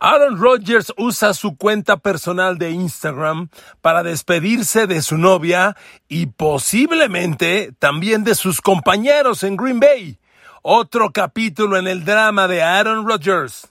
[0.00, 3.48] Aaron Rodgers usa su cuenta personal de Instagram
[3.80, 5.76] para despedirse de su novia
[6.08, 10.18] y posiblemente también de sus compañeros en Green Bay.
[10.62, 13.68] Otro capítulo en el drama de Aaron Rodgers.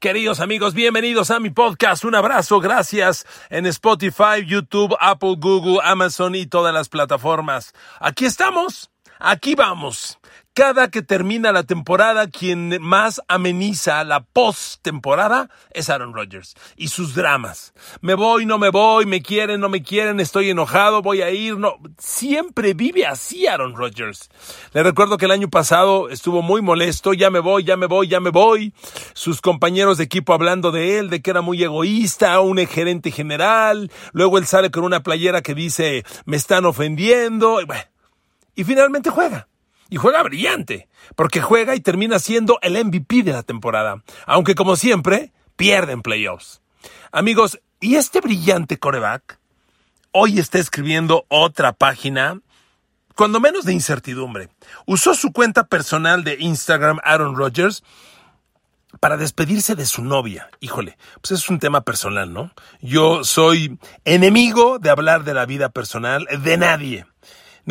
[0.00, 2.04] Queridos amigos, bienvenidos a mi podcast.
[2.04, 7.74] Un abrazo, gracias en Spotify, YouTube, Apple, Google, Amazon y todas las plataformas.
[8.00, 10.17] Aquí estamos, aquí vamos.
[10.58, 17.14] Cada que termina la temporada, quien más ameniza la post-temporada es Aaron Rodgers y sus
[17.14, 17.72] dramas.
[18.00, 21.56] Me voy, no me voy, me quieren, no me quieren, estoy enojado, voy a ir,
[21.58, 21.76] no.
[21.96, 24.30] Siempre vive así Aaron Rodgers.
[24.72, 28.08] Le recuerdo que el año pasado estuvo muy molesto, ya me voy, ya me voy,
[28.08, 28.74] ya me voy.
[29.12, 33.92] Sus compañeros de equipo hablando de él, de que era muy egoísta, un gerente general.
[34.12, 37.60] Luego él sale con una playera que dice, me están ofendiendo.
[38.56, 39.46] y finalmente juega.
[39.90, 44.76] Y juega brillante, porque juega y termina siendo el MVP de la temporada, aunque como
[44.76, 46.60] siempre, pierde en playoffs.
[47.10, 49.38] Amigos, y este brillante coreback
[50.12, 52.40] hoy está escribiendo otra página,
[53.14, 54.48] cuando menos de incertidumbre.
[54.86, 57.82] Usó su cuenta personal de Instagram, Aaron Rodgers,
[59.00, 60.50] para despedirse de su novia.
[60.60, 62.52] Híjole, pues es un tema personal, ¿no?
[62.80, 67.06] Yo soy enemigo de hablar de la vida personal de nadie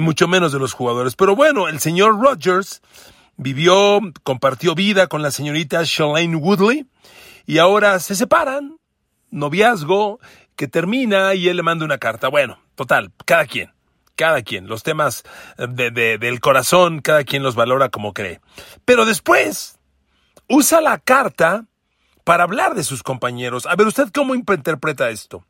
[0.03, 1.16] mucho menos de los jugadores.
[1.16, 2.81] Pero bueno, el señor Rogers
[3.38, 6.88] vivió, compartió vida con la señorita Shalane Woodley
[7.45, 8.78] y ahora se separan,
[9.31, 10.20] noviazgo
[10.56, 12.28] que termina y él le manda una carta.
[12.28, 13.72] Bueno, total, cada quien,
[14.16, 15.23] cada quien, los temas
[15.58, 18.42] de, del corazón, cada quien los valora como cree.
[18.86, 19.80] Pero después
[20.50, 21.66] usa la carta
[22.23, 23.66] para hablar de sus compañeros.
[23.66, 25.45] A ver, ¿usted cómo interpreta esto?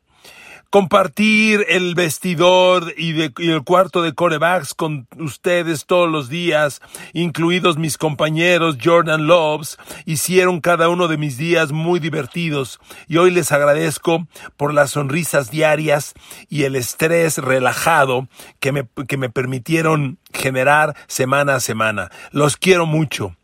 [0.70, 6.80] Compartir el vestidor y, el cuarto de corebacks con ustedes todos los días,
[7.14, 13.30] incluidos mis compañeros Jordan Loves, hicieron cada uno de mis días muy divertidos y hoy
[13.30, 16.12] les agradezco por las sonrisas diarias
[16.48, 18.28] y el estrés relajado
[18.60, 22.10] que me, que me permitieron generar semana a semana.
[22.30, 23.34] Los quiero mucho.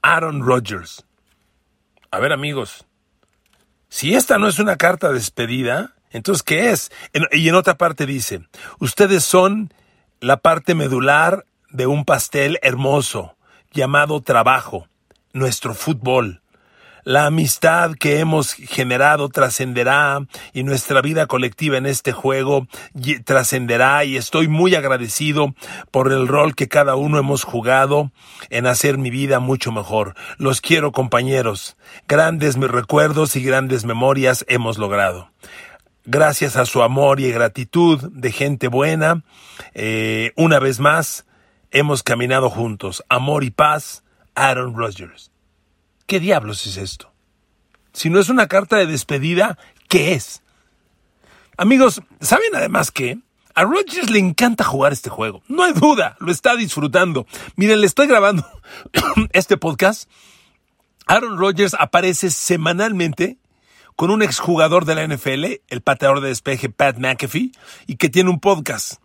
[0.00, 1.04] Aaron Rodgers.
[2.10, 2.86] A ver amigos,
[3.88, 6.92] si esta no es una carta de despedida, entonces, ¿qué es?
[7.32, 8.42] y en otra parte dice,
[8.78, 9.74] ustedes son
[10.20, 13.36] la parte medular de un pastel hermoso
[13.72, 14.86] llamado trabajo,
[15.32, 16.40] nuestro fútbol.
[17.02, 22.68] La amistad que hemos generado trascenderá y nuestra vida colectiva en este juego
[23.24, 25.52] trascenderá y estoy muy agradecido
[25.90, 28.12] por el rol que cada uno hemos jugado
[28.50, 30.14] en hacer mi vida mucho mejor.
[30.38, 31.76] Los quiero compañeros.
[32.06, 35.28] Grandes mis recuerdos y grandes memorias hemos logrado
[36.04, 39.24] gracias a su amor y gratitud de gente buena,
[39.74, 41.26] eh, una vez más
[41.70, 43.04] hemos caminado juntos.
[43.08, 44.04] Amor y paz,
[44.34, 45.30] Aaron Rodgers.
[46.06, 47.12] ¿Qué diablos es esto?
[47.92, 50.42] Si no es una carta de despedida, ¿qué es?
[51.56, 53.18] Amigos, ¿saben además que
[53.54, 55.42] a Rodgers le encanta jugar este juego?
[55.48, 57.26] No hay duda, lo está disfrutando.
[57.56, 58.44] Miren, le estoy grabando
[59.32, 60.10] este podcast.
[61.06, 63.38] Aaron Rodgers aparece semanalmente
[63.96, 67.52] con un exjugador de la NFL, el pateador de despeje Pat McAfee,
[67.86, 69.00] y que tiene un podcast.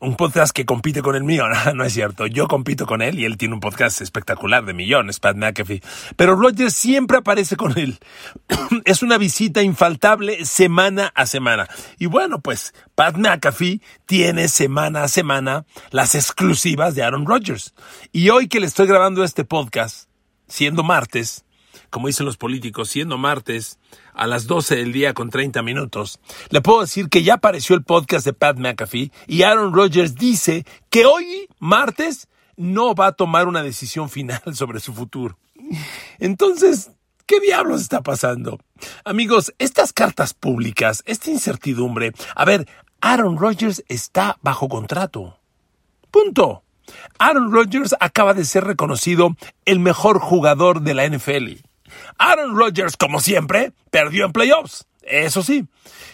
[0.00, 1.44] Un podcast que compite con el mío,
[1.74, 2.26] no, es cierto.
[2.26, 5.80] Yo compito con él y él tiene un podcast espectacular de millones, Pat McAfee.
[6.16, 8.00] Pero Rogers siempre aparece con él.
[8.84, 11.68] es una visita infaltable semana a semana.
[12.00, 17.72] Y bueno, pues Pat McAfee tiene semana a semana las exclusivas de Aaron Rodgers.
[18.10, 20.08] Y hoy que le estoy grabando este podcast,
[20.48, 21.44] siendo martes,
[21.92, 23.78] como dicen los políticos, siendo martes
[24.14, 27.84] a las 12 del día con 30 minutos, le puedo decir que ya apareció el
[27.84, 33.46] podcast de Pat McAfee y Aaron Rodgers dice que hoy, martes, no va a tomar
[33.46, 35.38] una decisión final sobre su futuro.
[36.18, 36.90] Entonces,
[37.26, 38.58] ¿qué diablos está pasando?
[39.04, 42.66] Amigos, estas cartas públicas, esta incertidumbre, a ver,
[43.02, 45.38] Aaron Rodgers está bajo contrato.
[46.10, 46.64] Punto.
[47.18, 49.36] Aaron Rodgers acaba de ser reconocido
[49.66, 51.71] el mejor jugador de la NFL.
[52.18, 54.86] Aaron Rodgers, como siempre, perdió en playoffs.
[55.02, 55.66] Eso sí.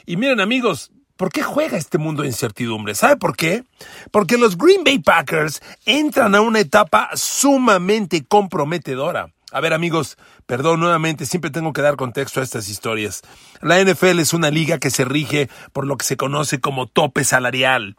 [0.07, 2.95] Y miren amigos, ¿por qué juega este mundo de incertidumbre?
[2.95, 3.65] ¿Sabe por qué?
[4.11, 9.33] Porque los Green Bay Packers entran a una etapa sumamente comprometedora.
[9.51, 13.23] A ver amigos, perdón nuevamente, siempre tengo que dar contexto a estas historias.
[13.63, 17.25] La NFL es una liga que se rige por lo que se conoce como tope
[17.25, 17.97] salarial.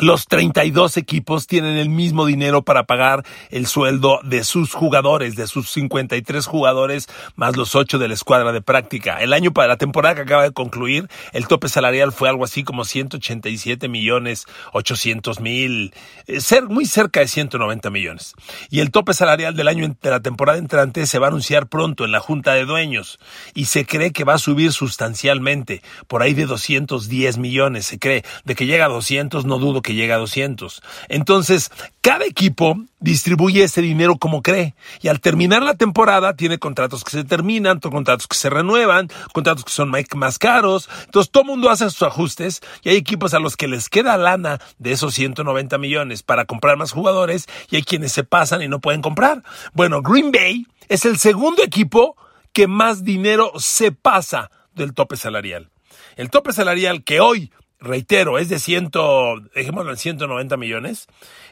[0.00, 5.46] Los 32 equipos tienen el mismo dinero para pagar el sueldo de sus jugadores, de
[5.46, 9.18] sus 53 jugadores, más los 8 de la escuadra de práctica.
[9.18, 12.64] El año para la temporada que acaba de concluir, el tope salarial fue algo así
[12.64, 15.94] como 187 millones 800 mil,
[16.26, 18.34] eh, ser muy cerca de 190 millones.
[18.70, 22.04] Y el tope salarial del año de la temporada entrante se va a anunciar pronto
[22.04, 23.18] en la junta de dueños
[23.54, 28.24] y se cree que va a subir sustancialmente, por ahí de 210 millones, se cree,
[28.44, 30.82] de que llega a 200 no dudo que llega a 200.
[31.08, 31.70] Entonces,
[32.00, 34.74] cada equipo distribuye ese dinero como cree.
[35.00, 39.64] Y al terminar la temporada, tiene contratos que se terminan, contratos que se renuevan, contratos
[39.64, 40.88] que son más caros.
[41.04, 44.60] Entonces, todo mundo hace sus ajustes y hay equipos a los que les queda lana
[44.78, 48.80] de esos 190 millones para comprar más jugadores y hay quienes se pasan y no
[48.80, 49.42] pueden comprar.
[49.72, 52.16] Bueno, Green Bay es el segundo equipo
[52.52, 55.70] que más dinero se pasa del tope salarial.
[56.16, 61.06] El tope salarial que hoy reitero, es de ciento, dejémoslo en 190 millones.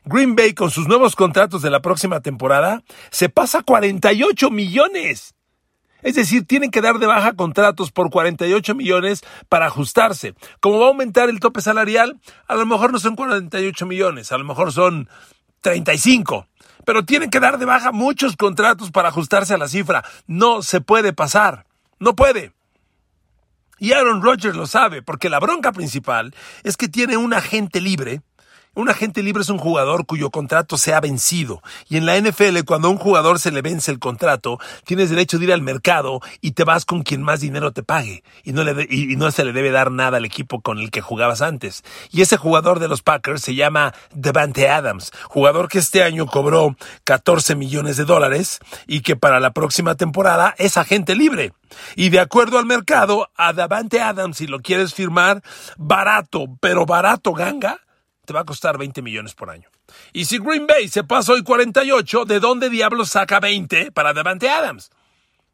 [0.04, 5.34] Green Bay con sus nuevos contratos de la próxima temporada se pasa 48 millones.
[6.02, 10.34] Es decir, tienen que dar de baja contratos por 48 millones para ajustarse.
[10.60, 14.38] Como va a aumentar el tope salarial, a lo mejor no son 48 millones, a
[14.38, 15.08] lo mejor son
[15.60, 16.46] 35.
[16.84, 20.04] Pero tienen que dar de baja muchos contratos para ajustarse a la cifra.
[20.26, 21.66] No se puede pasar.
[21.98, 22.52] No puede.
[23.78, 26.34] Y Aaron Rodgers lo sabe, porque la bronca principal
[26.64, 28.22] es que tiene un agente libre
[28.78, 31.62] un agente libre es un jugador cuyo contrato se ha vencido.
[31.88, 35.36] Y en la NFL, cuando a un jugador se le vence el contrato, tienes derecho
[35.36, 38.22] de ir al mercado y te vas con quien más dinero te pague.
[38.44, 41.00] Y no, le y no se le debe dar nada al equipo con el que
[41.00, 41.82] jugabas antes.
[42.12, 46.76] Y ese jugador de los Packers se llama Devante Adams, jugador que este año cobró
[47.02, 51.52] 14 millones de dólares y que para la próxima temporada es agente libre.
[51.96, 55.42] Y de acuerdo al mercado, a Devante Adams, si lo quieres firmar,
[55.76, 57.80] barato, pero barato ganga,
[58.28, 59.70] te va a costar 20 millones por año.
[60.12, 64.50] Y si Green Bay se pasa hoy 48, ¿de dónde diablos saca 20 para Devante
[64.50, 64.90] Adams?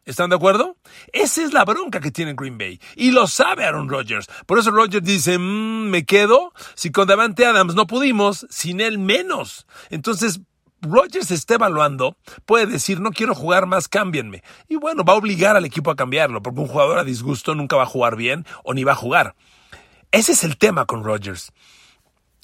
[0.04, 0.76] ¿Están de acuerdo?
[1.12, 2.80] Esa es la bronca que tiene Green Bay.
[2.96, 4.26] Y lo sabe Aaron Rodgers.
[4.46, 6.52] Por eso Rodgers dice, mm, me quedo.
[6.74, 9.68] Si con Devante Adams no pudimos, sin él menos.
[9.90, 10.40] Entonces,
[10.80, 14.42] Rodgers está evaluando, puede decir, no quiero jugar más, cámbienme.
[14.68, 17.76] Y bueno, va a obligar al equipo a cambiarlo, porque un jugador a disgusto nunca
[17.76, 19.36] va a jugar bien o ni va a jugar.
[20.10, 21.52] Ese es el tema con Rodgers.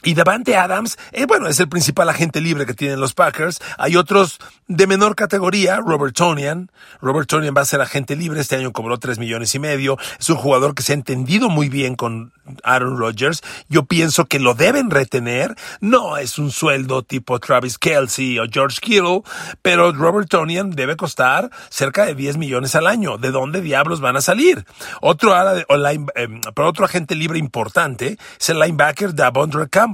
[0.03, 3.61] Y Davante Adams, eh, bueno, es el principal agente libre que tienen los Packers.
[3.77, 6.71] Hay otros de menor categoría, Robert Tonian.
[7.03, 9.99] Robert Tonian va a ser agente libre, este año cobró tres millones y medio.
[10.19, 12.33] Es un jugador que se ha entendido muy bien con
[12.65, 13.43] Aaron Rodgers.
[13.69, 15.55] Yo pienso que lo deben retener.
[15.81, 19.23] No es un sueldo tipo Travis Kelsey o George Kittle,
[19.61, 23.19] pero Robert Tonian debe costar cerca de 10 millones al año.
[23.19, 24.65] ¿De dónde diablos van a salir?
[25.03, 29.90] Otro, ala eh, otro agente libre importante es el linebacker Davondre Campbell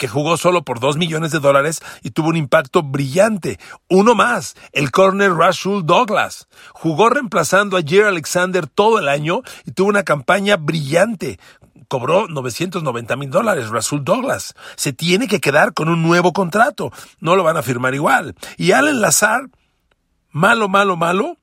[0.00, 3.60] que jugó solo por 2 millones de dólares y tuvo un impacto brillante.
[3.88, 6.48] Uno más, el corner Rashul Douglas.
[6.72, 11.38] Jugó reemplazando a Jerry Alexander todo el año y tuvo una campaña brillante.
[11.86, 14.54] Cobró 990 mil dólares, Rasul Douglas.
[14.76, 16.90] Se tiene que quedar con un nuevo contrato.
[17.20, 18.34] No lo van a firmar igual.
[18.56, 19.50] Y Allen Lazar,
[20.30, 21.36] malo, malo, malo,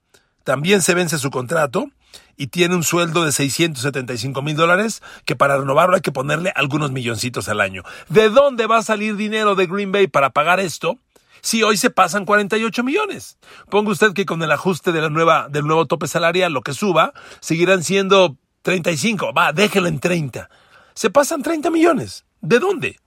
[0.44, 1.90] también se vence su contrato
[2.38, 6.92] y tiene un sueldo de 675 mil dólares que para renovarlo hay que ponerle algunos
[6.92, 7.84] milloncitos al año.
[8.08, 11.00] ¿De dónde va a salir dinero de Green Bay para pagar esto?
[11.42, 13.38] Si hoy se pasan 48 millones.
[13.70, 16.74] Ponga usted que con el ajuste de la nueva, del nuevo tope salarial, lo que
[16.74, 19.34] suba, seguirán siendo 35.
[19.34, 20.50] Va, déjelo en 30.
[20.94, 22.26] Se pasan 30 millones.
[22.42, 22.98] ¿De dónde?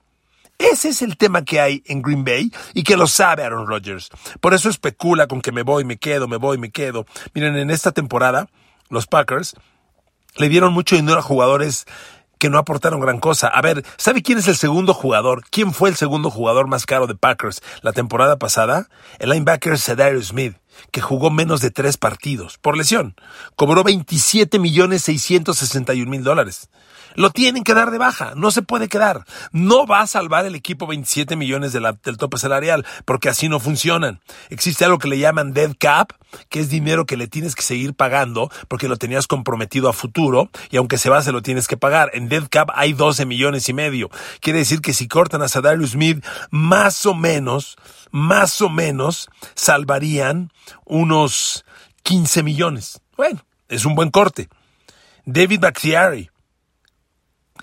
[0.57, 4.09] Ese es el tema que hay en Green Bay y que lo sabe Aaron Rodgers.
[4.39, 7.05] Por eso especula con que me voy, me quedo, me voy, me quedo.
[7.33, 8.47] Miren, en esta temporada
[8.91, 9.55] los Packers,
[10.35, 11.85] le dieron mucho dinero a jugadores
[12.37, 13.47] que no aportaron gran cosa.
[13.47, 15.43] A ver, ¿sabe quién es el segundo jugador?
[15.51, 18.89] ¿Quién fue el segundo jugador más caro de Packers la temporada pasada?
[19.19, 20.55] El linebacker Cedarius Smith,
[20.91, 23.15] que jugó menos de tres partidos por lesión.
[23.55, 26.69] Cobró 27 millones 661 mil dólares.
[27.15, 29.25] Lo tienen que dar de baja, no se puede quedar.
[29.51, 34.21] No va a salvar el equipo 27 millones del tope salarial, porque así no funcionan.
[34.49, 36.13] Existe algo que le llaman dead cap,
[36.49, 40.49] que es dinero que le tienes que seguir pagando porque lo tenías comprometido a futuro
[40.69, 42.11] y aunque se va se lo tienes que pagar.
[42.13, 44.09] En dead cap hay 12 millones y medio.
[44.39, 47.75] Quiere decir que si cortan a Sadarius Smith, más o menos,
[48.11, 50.51] más o menos, salvarían
[50.85, 51.65] unos
[52.03, 53.01] 15 millones.
[53.17, 54.49] Bueno, es un buen corte.
[55.25, 56.29] David Bakhtiari,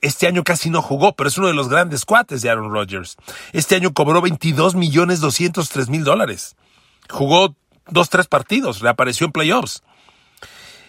[0.01, 3.17] este año casi no jugó, pero es uno de los grandes cuates de Aaron Rodgers.
[3.53, 6.57] Este año cobró 22 millones 203 mil dólares.
[7.11, 7.57] Jugó
[7.89, 9.83] dos, tres partidos, reapareció en playoffs.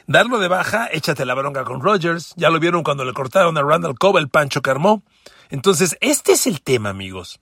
[0.08, 2.34] Darlo de baja, échate la bronca con Rodgers.
[2.36, 5.04] Ya lo vieron cuando le cortaron a Randall Cobb el pancho que armó.
[5.50, 7.40] Entonces, este es el tema, amigos.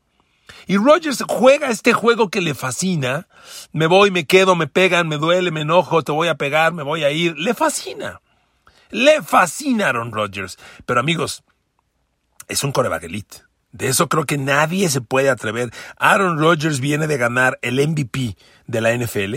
[0.65, 3.27] Y Rogers juega este juego que le fascina.
[3.71, 6.83] Me voy, me quedo, me pegan, me duele, me enojo, te voy a pegar, me
[6.83, 7.37] voy a ir.
[7.37, 8.21] Le fascina.
[8.89, 10.57] Le fascina Aaron Rodgers.
[10.85, 11.43] Pero amigos,
[12.47, 13.43] es un coreback elite.
[13.71, 15.71] De eso creo que nadie se puede atrever.
[15.97, 19.35] Aaron Rodgers viene de ganar el MVP de la NFL,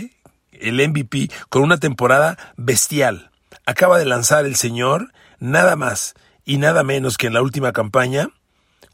[0.52, 3.30] el MVP con una temporada bestial.
[3.66, 6.14] Acaba de lanzar el señor nada más
[6.44, 8.30] y nada menos que en la última campaña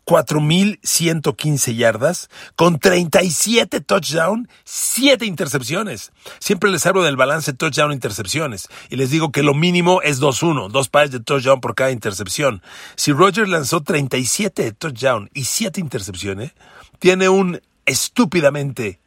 [0.07, 6.13] 4.115 yardas, con 37 touchdowns, 7 intercepciones.
[6.39, 10.89] Siempre les hablo del balance touchdown-intercepciones y les digo que lo mínimo es 2-1, dos
[10.89, 12.63] pares de touchdown por cada intercepción.
[12.95, 16.53] Si Rogers lanzó 37 touchdowns y 7 intercepciones,
[17.01, 19.01] tiene un estúpidamente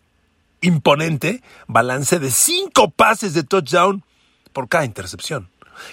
[0.62, 4.04] imponente balance de 5 pases de touchdown
[4.52, 5.50] por cada intercepción.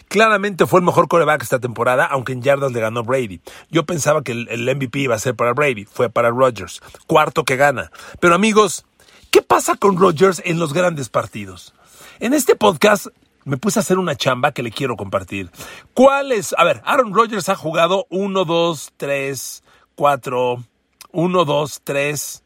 [0.08, 3.40] Claramente fue el mejor coreback esta temporada, aunque en yardas le ganó Brady.
[3.70, 6.80] Yo pensaba que el, MVP iba a ser para Brady, fue para Rodgers.
[7.06, 7.90] Cuarto que gana.
[8.20, 8.84] Pero amigos,
[9.30, 11.74] ¿qué pasa con Rodgers en los grandes partidos?
[12.20, 13.08] En este podcast
[13.44, 15.50] me puse a hacer una chamba que le quiero compartir.
[15.94, 16.54] ¿Cuál es?
[16.58, 19.62] A ver, Aaron Rodgers ha jugado 1, 2, 3,
[19.94, 20.64] 4,
[21.12, 22.42] 1, 2, 3,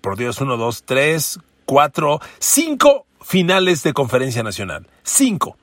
[0.00, 4.86] por Dios, 1, 2, 3, 4, 5 finales de conferencia nacional.
[5.02, 5.56] Cinco.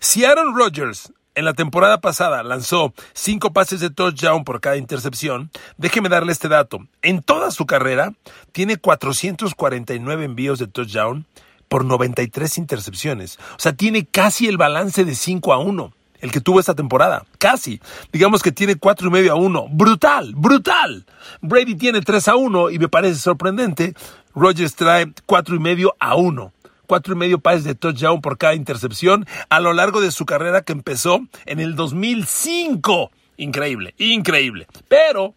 [0.00, 5.52] Si Aaron Rodgers en la temporada pasada lanzó cinco pases de touchdown por cada intercepción,
[5.76, 6.80] déjeme darle este dato.
[7.02, 8.14] En toda su carrera
[8.50, 11.24] tiene 449 envíos de touchdown
[11.68, 13.38] por 93 intercepciones.
[13.52, 17.24] O sea, tiene casi el balance de 5 a 1 el que tuvo esta temporada.
[17.38, 17.80] Casi.
[18.12, 19.68] Digamos que tiene cuatro y medio a 1.
[19.70, 21.06] Brutal, brutal.
[21.42, 23.94] Brady tiene 3 a 1 y me parece sorprendente.
[24.34, 26.52] Rodgers trae cuatro y medio a 1
[26.88, 30.62] cuatro y medio pases de touchdown por cada intercepción a lo largo de su carrera
[30.62, 33.12] que empezó en el 2005.
[33.36, 34.66] Increíble, increíble.
[34.88, 35.34] Pero,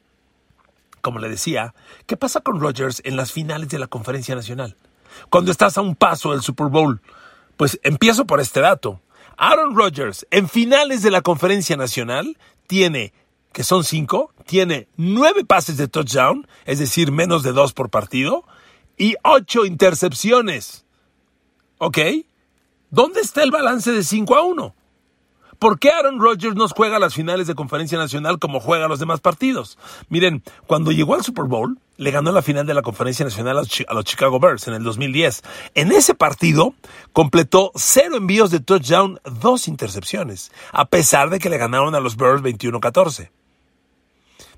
[1.01, 1.75] como le decía,
[2.07, 4.75] ¿qué pasa con Rodgers en las finales de la Conferencia Nacional?
[5.29, 7.01] Cuando estás a un paso del Super Bowl.
[7.57, 9.01] Pues empiezo por este dato.
[9.37, 13.13] Aaron Rodgers en finales de la Conferencia Nacional tiene,
[13.51, 18.45] que son cinco, tiene nueve pases de touchdown, es decir, menos de dos por partido,
[18.97, 20.85] y ocho intercepciones.
[21.83, 21.97] ¿Ok?
[22.91, 24.75] ¿Dónde está el balance de 5 a 1?
[25.57, 29.19] ¿Por qué Aaron Rodgers no juega las finales de conferencia nacional como juega los demás
[29.19, 29.79] partidos?
[30.07, 33.93] Miren, cuando llegó al Super Bowl, le ganó la final de la conferencia nacional a
[33.95, 35.41] los Chicago Bears en el 2010.
[35.73, 36.75] En ese partido,
[37.13, 42.15] completó cero envíos de touchdown, dos intercepciones, a pesar de que le ganaron a los
[42.15, 43.31] Bears 21-14.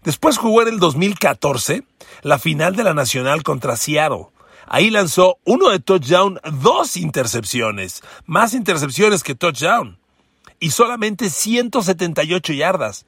[0.04, 1.86] Después jugó en el 2014
[2.22, 4.33] la final de la nacional contra Seattle
[4.68, 10.00] Ahí lanzó uno de touchdown, dos intercepciones, más intercepciones que touchdown,
[10.60, 13.06] y solamente 178 yardas.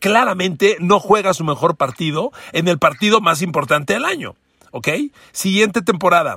[0.00, 4.36] Claramente no juega su mejor partido en el partido más importante del año.
[4.70, 4.88] ¿Ok?
[5.32, 6.36] Siguiente temporada,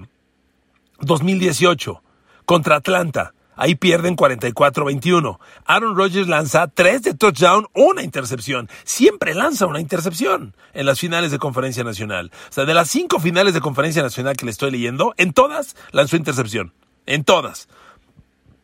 [1.00, 2.02] 2018,
[2.46, 3.34] contra Atlanta.
[3.62, 5.38] Ahí pierden 44-21.
[5.66, 8.68] Aaron Rodgers lanza tres de touchdown, una intercepción.
[8.86, 12.32] Siempre lanza una intercepción en las finales de conferencia nacional.
[12.50, 15.76] O sea, de las cinco finales de conferencia nacional que le estoy leyendo, en todas
[15.92, 16.74] lanzó intercepción.
[17.06, 17.70] En todas.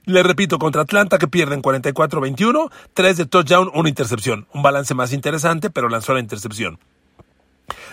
[0.05, 4.47] Le repito, contra Atlanta que pierden 44-21, tres de touchdown, una intercepción.
[4.51, 6.79] Un balance más interesante, pero lanzó la intercepción.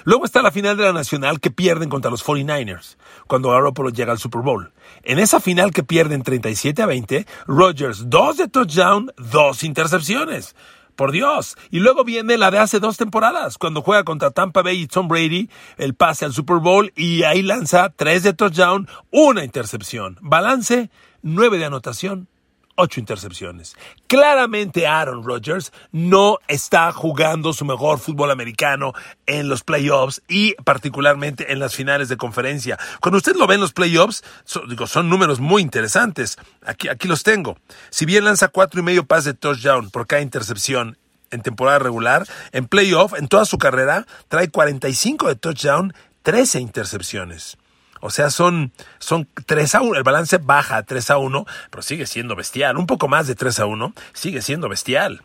[0.04, 4.12] Luego está la final de la Nacional que pierden contra los 49ers, cuando Garoppolo llega
[4.12, 4.73] al Super Bowl.
[5.02, 10.54] En esa final que pierden 37 a 20, Rodgers, dos de touchdown, dos intercepciones.
[10.97, 11.57] Por Dios.
[11.71, 15.09] Y luego viene la de hace dos temporadas, cuando juega contra Tampa Bay y Tom
[15.09, 20.19] Brady, el pase al Super Bowl y ahí lanza tres de touchdown, una intercepción.
[20.21, 20.90] Balance,
[21.23, 22.28] nueve de anotación,
[22.76, 23.76] ocho intercepciones.
[24.07, 28.93] Claramente Aaron Rodgers no está jugando su mejor fútbol americano
[29.26, 32.78] en los playoffs y particularmente en las finales de conferencia.
[33.00, 34.23] Cuando usted lo ve en los playoffs,
[34.69, 36.37] digo, son números muy interesantes.
[36.64, 37.57] Aquí, aquí los tengo.
[37.90, 40.99] Si bien lanza cuatro y medio pases de touchdown por cada intercepción
[41.31, 47.59] en temporada regular, en playoff, en toda su carrera, trae 45 de touchdown, 13 intercepciones.
[48.06, 49.96] O sea, son, son 3 a 1.
[49.96, 52.76] El balance baja a 3 a 1, pero sigue siendo bestial.
[52.76, 55.23] Un poco más de 3 a 1, sigue siendo bestial.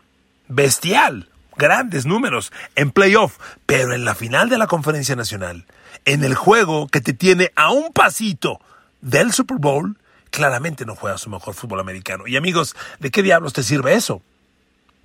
[0.48, 1.28] Bestial.
[1.58, 5.66] Grandes números en playoff, pero en la final de la conferencia nacional,
[6.06, 8.62] en el juego que te tiene a un pasito
[9.02, 9.98] del Super Bowl,
[10.30, 12.26] claramente no juega su mejor fútbol americano.
[12.26, 14.22] Y amigos, ¿de qué diablos te sirve eso?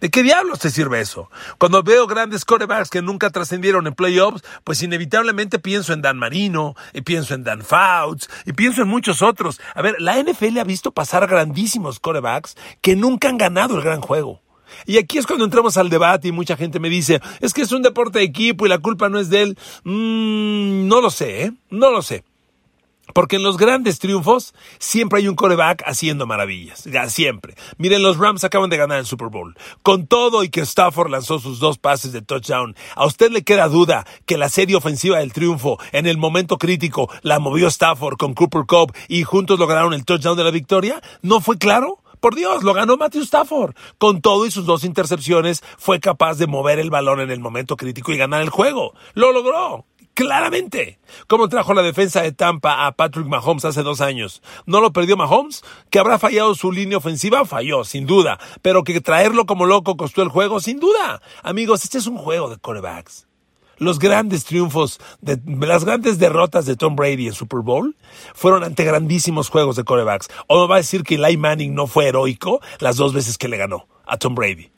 [0.01, 1.29] ¿De qué diablos te sirve eso?
[1.57, 6.75] Cuando veo grandes quarterbacks que nunca trascendieron en playoffs, pues inevitablemente pienso en Dan Marino,
[6.93, 9.61] y pienso en Dan Fouts, y pienso en muchos otros.
[9.73, 14.01] A ver, la NFL ha visto pasar grandísimos quarterbacks que nunca han ganado el gran
[14.01, 14.41] juego.
[14.85, 17.71] Y aquí es cuando entramos al debate y mucha gente me dice, es que es
[17.71, 19.57] un deporte de equipo y la culpa no es de él.
[19.83, 21.53] Mm, no lo sé, ¿eh?
[21.69, 22.23] No lo sé.
[23.13, 26.83] Porque en los grandes triunfos siempre hay un coreback haciendo maravillas.
[26.85, 27.55] Ya, siempre.
[27.77, 29.55] Miren, los Rams acaban de ganar el Super Bowl.
[29.83, 33.67] Con todo y que Stafford lanzó sus dos pases de touchdown, ¿a usted le queda
[33.67, 38.33] duda que la serie ofensiva del triunfo en el momento crítico la movió Stafford con
[38.33, 41.01] Cooper Cobb y juntos lograron el touchdown de la victoria?
[41.21, 41.99] ¿No fue claro?
[42.19, 43.75] Por Dios, lo ganó Matthew Stafford.
[43.99, 47.77] Con todo y sus dos intercepciones, fue capaz de mover el balón en el momento
[47.77, 48.93] crítico y ganar el juego.
[49.13, 49.85] Lo logró.
[50.15, 50.97] Claramente.
[51.27, 54.41] Como trajo la defensa de Tampa a Patrick Mahomes hace dos años.
[54.65, 55.61] ¿No lo perdió Mahomes?
[55.89, 57.45] ¿Que habrá fallado su línea ofensiva?
[57.45, 58.39] Falló, sin duda.
[58.61, 61.21] Pero que traerlo como loco costó el juego, sin duda.
[61.43, 63.27] Amigos, este es un juego de corebacks
[63.77, 67.97] los grandes triunfos, de, las grandes derrotas de Tom Brady en Super Bowl
[68.33, 70.29] fueron ante grandísimos juegos de corebacks.
[70.47, 73.57] O va a decir que Eli Manning no fue heroico las dos veces que le
[73.57, 74.71] ganó a Tom Brady.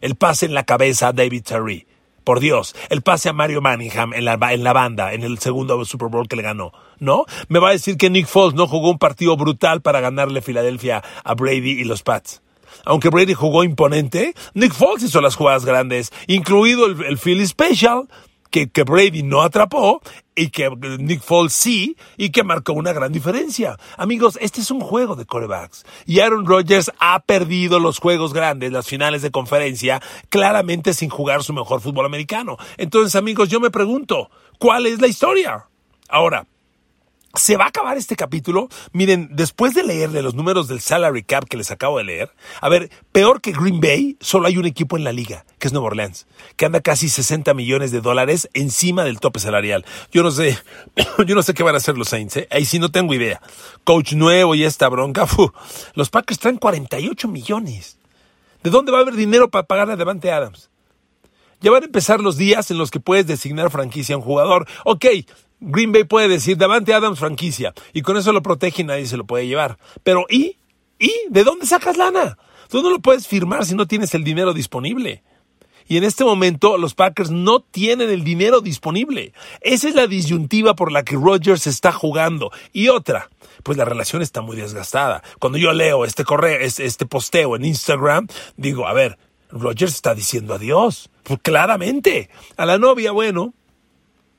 [0.00, 1.86] El pase en la cabeza a David Terry.
[2.28, 5.82] Por Dios, el pase a Mario Manningham en la, en la banda, en el segundo
[5.86, 6.72] Super Bowl que le ganó.
[6.98, 7.24] ¿No?
[7.48, 11.02] Me va a decir que Nick Foles no jugó un partido brutal para ganarle Filadelfia
[11.24, 12.42] a Brady y los Pats
[12.84, 18.08] aunque Brady jugó imponente, Nick Foles hizo las jugadas grandes, incluido el, el Philly Special,
[18.50, 20.00] que, que, Brady no atrapó
[20.34, 23.76] y que Nick Foles sí y que marcó una gran diferencia.
[23.96, 28.72] Amigos, este es un juego de corebacks y Aaron Rodgers ha perdido los juegos grandes,
[28.72, 32.56] las finales de conferencia, claramente sin jugar su mejor fútbol americano.
[32.76, 35.66] Entonces, amigos, yo me pregunto, ¿cuál es la historia?
[36.08, 36.46] Ahora,
[37.34, 38.68] se va a acabar este capítulo.
[38.92, 42.30] Miren, después de leerle los números del salary cap que les acabo de leer,
[42.60, 45.72] a ver, peor que Green Bay, solo hay un equipo en la liga, que es
[45.72, 49.84] Nueva Orleans, que anda casi 60 millones de dólares encima del tope salarial.
[50.10, 50.58] Yo no sé,
[51.26, 52.48] yo no sé qué van a hacer los Saints, ¿eh?
[52.50, 53.40] ahí sí no tengo idea.
[53.84, 55.26] Coach nuevo y esta bronca,
[55.94, 57.98] los Packers traen 48 millones.
[58.62, 60.70] ¿De dónde va a haber dinero para pagarle a Devante Adams?
[61.60, 64.66] Ya van a empezar los días en los que puedes designar franquicia a un jugador.
[64.84, 65.06] Ok,
[65.60, 69.16] Green Bay puede decir, Davante Adams franquicia, y con eso lo protege y nadie se
[69.16, 69.78] lo puede llevar.
[70.02, 70.56] Pero ¿y?
[70.98, 71.12] ¿Y?
[71.30, 72.38] ¿De dónde sacas lana?
[72.68, 75.22] Tú no lo puedes firmar si no tienes el dinero disponible.
[75.88, 79.32] Y en este momento los Packers no tienen el dinero disponible.
[79.62, 82.50] Esa es la disyuntiva por la que Rodgers está jugando.
[82.74, 83.30] Y otra,
[83.62, 85.22] pues la relación está muy desgastada.
[85.38, 88.28] Cuando yo leo este correo, este posteo en Instagram,
[88.58, 89.18] digo, a ver,
[89.50, 91.08] Rodgers está diciendo adiós.
[91.22, 92.28] Pues claramente.
[92.58, 93.54] A la novia, bueno,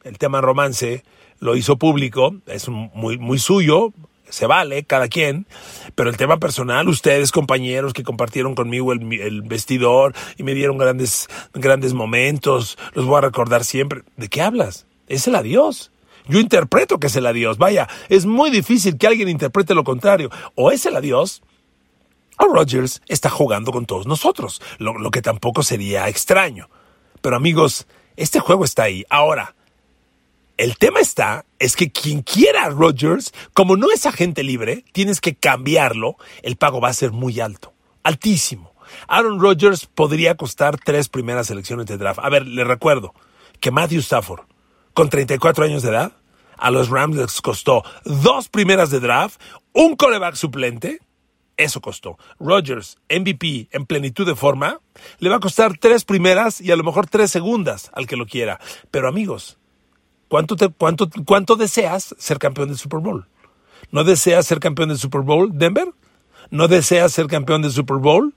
[0.04, 1.04] el tema romance
[1.40, 3.94] lo hizo público, es muy, muy suyo,
[4.30, 5.48] se vale, cada quien,
[5.96, 11.28] pero el tema personal, ustedes compañeros que compartieron conmigo el, vestidor y me dieron grandes,
[11.54, 14.04] grandes momentos, los voy a recordar siempre.
[14.18, 14.86] ¿De qué hablas?
[15.08, 15.92] Es el adiós.
[16.28, 17.58] Yo interpreto que es el adiós.
[17.58, 20.30] Vaya, es muy difícil que alguien interprete lo contrario.
[20.54, 21.42] O es el adiós,
[22.38, 26.70] o Rogers está jugando con todos nosotros, lo, lo que tampoco sería extraño.
[27.22, 29.06] Pero amigos, este juego está ahí.
[29.10, 29.56] Ahora,
[30.60, 35.22] el tema está, es que quien quiera a Rodgers, como no es agente libre, tienes
[35.22, 37.72] que cambiarlo, el pago va a ser muy alto,
[38.04, 38.74] altísimo.
[39.08, 42.20] Aaron Rodgers podría costar tres primeras selecciones de draft.
[42.22, 43.14] A ver, le recuerdo
[43.62, 44.42] que Matthew Stafford,
[44.94, 46.12] con 34 años de edad,
[46.58, 49.40] a los Rams les costó dos primeras de draft,
[49.72, 51.00] un coreback suplente,
[51.56, 52.18] eso costó.
[52.38, 54.82] Rodgers, MVP en plenitud de forma,
[55.20, 58.26] le va a costar tres primeras y a lo mejor tres segundas al que lo
[58.26, 58.60] quiera.
[58.92, 59.59] Pero amigos,
[60.30, 63.28] ¿Cuánto, cuánto, ¿Cuánto deseas ser campeón del Super Bowl?
[63.92, 65.90] ¿No deseas ser campeón del Super Bowl, Denver?
[66.52, 68.36] ¿No deseas ser campeón del Super Bowl?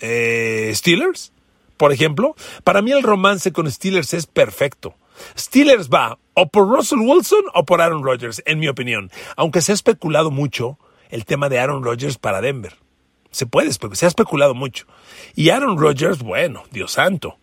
[0.00, 1.32] Eh, ¿Steelers?
[1.76, 4.94] Por ejemplo, para mí el romance con Steelers es perfecto.
[5.38, 9.10] Steelers va o por Russell Wilson o por Aaron Rodgers, en mi opinión.
[9.36, 10.78] Aunque se ha especulado mucho
[11.10, 12.76] el tema de Aaron Rodgers para Denver.
[13.30, 14.86] Se puede, se ha especulado mucho.
[15.34, 17.38] Y Aaron Rodgers, bueno, Dios santo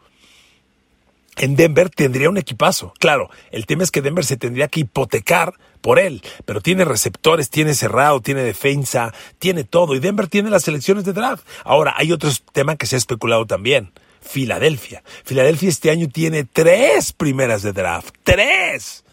[1.38, 2.94] en Denver tendría un equipazo.
[3.00, 7.50] Claro, el tema es que Denver se tendría que hipotecar por él, pero tiene receptores,
[7.50, 11.46] tiene cerrado, tiene defensa, tiene todo, y Denver tiene las selecciones de draft.
[11.66, 13.92] Ahora, hay otro tema que se ha especulado también.
[14.22, 15.04] Filadelfia.
[15.26, 18.16] Filadelfia este año tiene tres primeras de draft.
[18.24, 19.04] ¡Tres!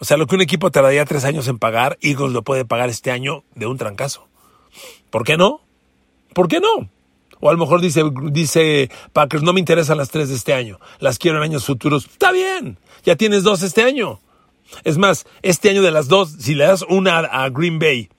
[0.00, 2.88] O sea, lo que un equipo tardaría tres años en pagar, Eagles lo puede pagar
[2.88, 4.26] este año de un trancazo.
[5.10, 5.60] ¿Por qué no?
[6.34, 6.88] ¿Por qué no?
[7.40, 10.78] O a lo mejor dice, dice Packers, no me interesan las tres de este año,
[10.98, 12.06] las quiero en años futuros.
[12.06, 14.20] Está bien, ya tienes dos este año.
[14.84, 18.10] Es más, este año de las dos, si le das una a Green Bay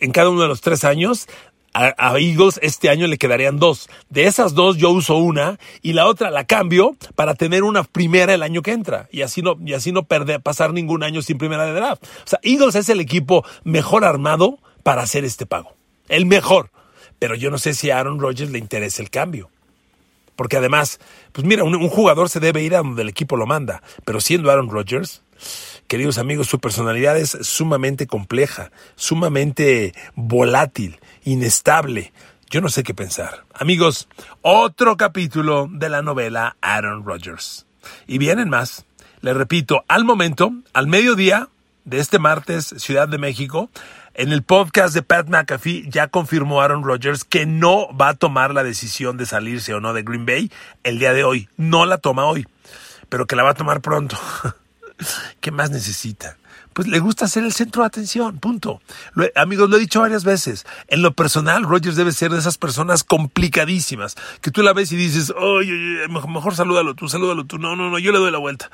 [0.00, 1.26] en cada uno de los tres años,
[1.74, 3.88] a, Eagles este año le quedarían dos.
[4.08, 8.32] De esas dos yo uso una y la otra la cambio para tener una primera
[8.32, 11.36] el año que entra y así no, y así no perder, pasar ningún año sin
[11.36, 12.04] primera de draft.
[12.04, 15.72] O sea, Eagles es el equipo mejor armado para hacer este pago.
[16.08, 16.70] El mejor.
[17.18, 19.50] Pero yo no sé si a Aaron Rodgers le interesa el cambio.
[20.36, 20.98] Porque además,
[21.32, 24.50] pues mira, un, jugador se debe ir a donde el equipo lo manda, pero siendo
[24.50, 25.22] Aaron Rodgers,
[25.86, 32.12] queridos amigos, su personalidad es sumamente compleja, sumamente volátil, inestable.
[32.50, 33.44] Yo no sé qué pensar.
[33.54, 34.08] Amigos,
[34.42, 37.66] otro capítulo de la novela Aaron Rodgers.
[38.06, 38.86] Y vienen más.
[39.20, 41.48] Les repito, al momento, al mediodía
[41.84, 43.70] de este martes, Ciudad de México,
[44.14, 48.54] en el podcast de Pat McAfee ya confirmó Aaron Rodgers que no va a tomar
[48.54, 50.50] la decisión de salirse o no de Green Bay
[50.84, 51.48] el día de hoy.
[51.56, 52.46] No la toma hoy,
[53.08, 54.16] pero que la va a tomar pronto.
[55.40, 56.36] ¿Qué más necesita?
[56.72, 58.80] Pues le gusta ser el centro de atención, punto.
[59.36, 60.66] amigos, lo he dicho varias veces.
[60.88, 64.96] En lo personal, Rodgers debe ser de esas personas complicadísimas, que tú la ves y
[64.96, 67.58] dices, oye, mejor salúdalo tú, salúdalo tú.
[67.58, 68.70] No, no, no, yo le doy la vuelta.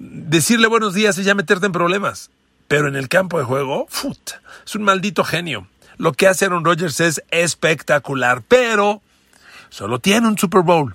[0.00, 2.30] Decirle buenos días es ya meterte en problemas.
[2.68, 4.18] Pero en el campo de juego, ¡fut!
[4.64, 5.66] es un maldito genio.
[5.96, 9.02] Lo que hace Aaron Rodgers es espectacular, pero
[9.70, 10.94] solo tiene un Super Bowl.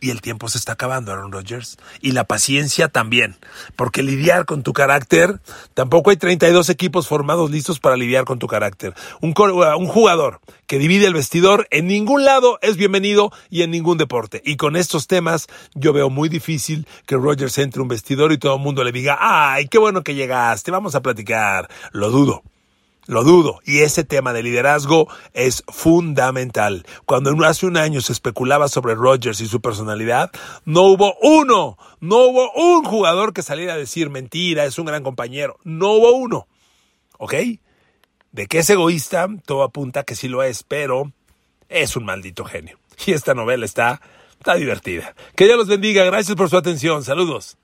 [0.00, 1.76] Y el tiempo se está acabando, Aaron Rodgers.
[2.00, 3.36] Y la paciencia también.
[3.74, 5.40] Porque lidiar con tu carácter,
[5.74, 8.94] tampoco hay 32 equipos formados listos para lidiar con tu carácter.
[9.20, 13.98] Un, un, jugador que divide el vestidor en ningún lado es bienvenido y en ningún
[13.98, 14.40] deporte.
[14.44, 18.56] Y con estos temas yo veo muy difícil que Rodgers entre un vestidor y todo
[18.56, 21.68] el mundo le diga, ay, qué bueno que llegaste, vamos a platicar.
[21.92, 22.42] Lo dudo.
[23.08, 23.60] Lo dudo.
[23.64, 26.84] Y ese tema de liderazgo es fundamental.
[27.06, 30.30] Cuando hace un año se especulaba sobre Rodgers y su personalidad,
[30.66, 35.02] no hubo uno, no hubo un jugador que saliera a decir mentira, es un gran
[35.02, 35.56] compañero.
[35.64, 36.48] No hubo uno.
[37.16, 37.32] ¿Ok?
[38.32, 41.10] De que es egoísta, todo apunta que sí lo es, pero
[41.70, 42.78] es un maldito genio.
[43.06, 45.14] Y esta novela está, está divertida.
[45.34, 46.04] Que Dios los bendiga.
[46.04, 47.02] Gracias por su atención.
[47.02, 47.56] Saludos.